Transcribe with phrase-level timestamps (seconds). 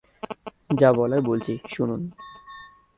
[0.79, 2.01] যা বলার বলছি, শুনুন।